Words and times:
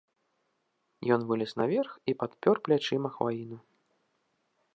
Ён 1.17 1.21
вылез 1.31 1.51
наверх 1.63 1.91
і 2.13 2.17
падпёр 2.23 2.55
плячыма 2.69 3.09
хваіну. 3.19 3.57